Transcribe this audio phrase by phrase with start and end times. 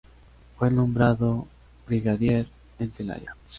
[0.55, 1.45] Fue nombrado
[1.87, 2.47] Brigadier
[2.79, 3.35] en Celaya.